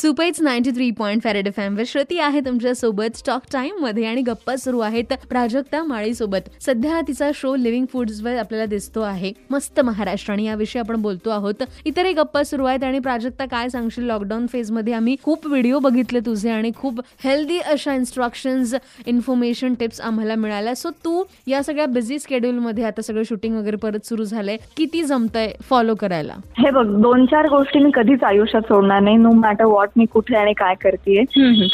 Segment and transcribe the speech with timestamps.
[0.00, 4.78] सुपेच ninety three point farad F M Shruti आहे तुमच्यासोबत stock टाइममध्ये आणि गप्पा सुरू
[4.78, 9.32] आहेत प्राजक्ता माळी सोबत सध्या तिचा शो लिव्हिंग फूड्स वर आपल्याला दिसतो आहे.
[9.50, 11.62] मस्त महाराष्ट्र आणि याविषयी आपण बोलतो आहोत.
[11.84, 14.04] इतरही गप्पा सुरू आहेत आणि प्राजक्ता काय सांगशील?
[14.04, 18.74] लॉकडाऊन फेजमध्ये आम्ही खूप व्हिडिओ बघितले तुझे आणि खूप हेल्दी अशा इन्स्ट्रक्शन्स
[19.06, 20.74] इन्फॉर्मेशन टिप्स आम्हाला मिळाल्या.
[20.74, 24.56] सो तू या सगळ्या बिझी स्केड्यूल मध्ये आता सगळं शूटिंग वगैरे परत सुरू झालंय.
[24.76, 26.36] किती जमतंय फॉलो करायला?
[26.58, 29.16] हे बघ दोन चार गोष्टी मी कधीच आयुष्यात सोडणार नाही.
[29.16, 31.22] नो मॅटर वॉट मी कुठे आणि काय करते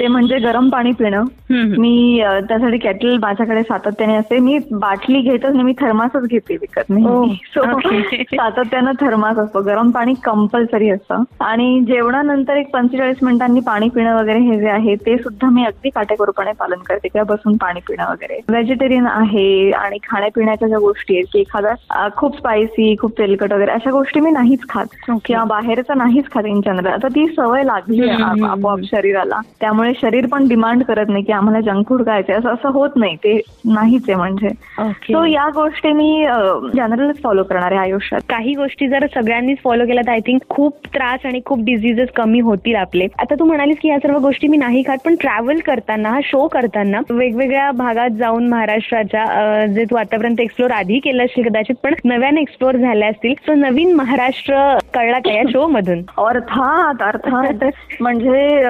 [0.00, 1.24] ते म्हणजे गरम पाणी पिणं.
[1.50, 4.38] मी त्यासाठी केटल माझ्याकडे सातत्याने असते.
[4.38, 7.62] मी बाटली घेतच नाही मी थर्मासच घेते विकत नाही सो.
[8.36, 9.60] सातत्यानं थर्मास असतो.
[9.62, 11.22] गरम पाणी कंपल्सरी असतं.
[11.40, 15.90] आणि जेवणानंतर एक पंचेचाळीस मिनिटांनी पाणी पिणं वगैरे हे जे आहे ते सुद्धा मी अगदी
[15.90, 17.08] काटेकोरपणे पालन करते.
[17.08, 18.40] किंवा बसून पाणी पिणं वगैरे.
[18.48, 23.90] व्हेजिटेरियन आहे आणि खाण्यापिण्याच्या ज्या गोष्टी आहेत की एखादा खूप स्पायसी खूप तेलकट वगैरे अशा
[23.90, 24.86] गोष्टी मी नाहीच खात.
[25.24, 29.40] किंवा बाहेरचं नाहीच खात इन जनरल आता ती सवय लागली आहे आप- आपोआप शरीराला.
[29.60, 32.36] त्यामुळे शरीर पण डिमांड करत नाही की आम्हाला जंक फूड खायचंय.
[32.36, 33.16] असं असं होत नाही.
[33.16, 34.48] ते नाहीच आहे म्हणजे.
[34.80, 36.26] सो या गोष्टी मी
[36.74, 38.20] जनरलच फॉलो करणार आहे आयुष्यात.
[38.28, 42.40] काही गोष्टी जर सगळ्यांनीच फॉलो केल्या तर आय थिंक खूप त्रास आणि खूप डिझिजेस कमी
[42.40, 43.06] होतील आपले.
[43.18, 46.48] आता तू म्हणालीस की या सर्व गोष्टी मी नाही खात पण ट्रॅव्हल करताना हा शो
[46.48, 52.40] करताना वेगवेगळ्या भागात जाऊन महाराष्ट्राच्या जे तू आतापर्यंत एक्सप्लोर आधी केलं असेल कदाचित पण नव्याने
[52.40, 53.34] एक्सप्लोर झाल्या असतील.
[53.46, 57.64] सो नवीन महाराष्ट्र कळला का या शो मधून अर्थात अर्थात
[58.00, 58.62] म्हणजे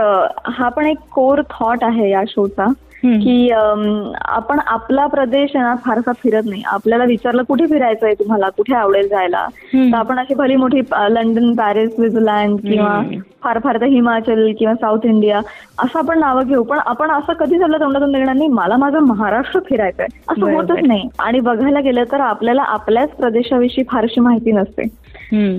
[0.46, 2.72] हा पण एक कोर थॉट आहे या शोचा.
[3.04, 6.62] की आपण आपला प्रदेश आहे ना फारसा फिरत नाही.
[6.66, 8.48] आपल्याला विचारलं कुठे फिरायचंय तुम्हाला?
[8.48, 9.46] कुठे आवडेल जायला.
[9.92, 10.80] तर आपण अशी भली मोठी
[11.10, 13.00] लंडन पॅरिस स्वित्झर्लंड किंवा.
[13.44, 15.38] फार फार तर हिमाचल किंवा साऊथ इंडिया
[15.78, 16.62] असं आपण नावं घेऊ.
[16.62, 18.48] पण आपण असं कधी झालं तोंडातून निघणार नाही.
[18.48, 20.06] मला माझं महाराष्ट्र फिरायचंय.
[20.28, 20.40] असं.
[20.54, 21.08] होतच नाही.
[21.18, 24.84] आणि बघायला गेलं तर आपल्याला आपल्याच प्रदेशाविषयी फारशी माहिती नसते.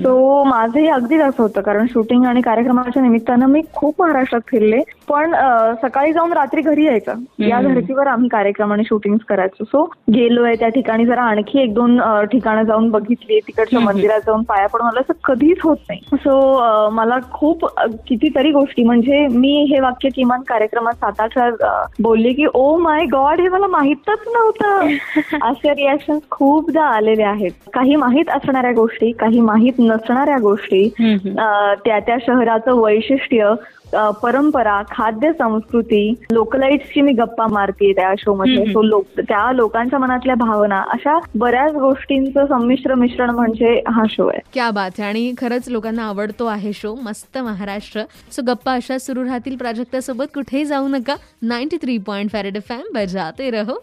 [0.03, 1.61] सो माझंही अगदीच असं होतं.
[1.61, 4.79] कारण शूटिंग आणि कार्यक्रमाच्या निमित्तानं मी खूप महाराष्ट्रात फिरले.
[5.09, 5.35] पण
[5.81, 7.13] सकाळी जाऊन रात्री घरी यायचं.
[7.39, 9.63] या धर्तीवर आम्ही कार्यक्रम आणि शूटिंग करायचो.
[9.63, 9.83] सो
[10.13, 11.99] गेलोय त्या ठिकाणी जरा आणखी एक दोन
[12.31, 14.99] ठिकाणं जाऊन बघितली तिकडच्या मंदिरात जाऊन पाया पडून आलं.
[14.99, 15.99] असं कधीच होत नाही.
[16.15, 17.65] सो मला खूप
[18.07, 23.05] कितीतरी गोष्टी म्हणजे मी हे वाक्य किमान कार्यक्रमात सात आठ वेळा बोलले की ओ माय
[23.11, 24.87] गॉड हे मला माहीतच नव्हतं.
[25.43, 27.51] असे रिॲक्शन खूपदा आलेले आहेत.
[27.73, 33.53] काही माहीत असणाऱ्या गोष्टी काही माहीत नसणाऱ्या गोष्टी त्या त्या शहराचं वैशिष्ट्य
[33.93, 38.65] परंपरा खाद्य संस्कृती लोकलाईट्सची मी गप्पा मारते त्या शो मध्ये.
[38.65, 44.39] सो लोक त्या लोकांच्या मनातल्या भावना अशा बऱ्याच गोष्टींचं संमिश्र मिश्रण म्हणजे हा शो आहे.
[44.53, 48.03] क्या बात आहे आणि खरंच लोकांना आवडतो आहे शो मस्त महाराष्ट्र.
[48.31, 51.15] सो गप्पा अशा सुरू राहतील प्राजक्ता सोबत कुठेही जाऊ नका.
[51.41, 53.79] नाईन्टी थ्री पॉईंट फॅरेड फॅम बजाते रहो.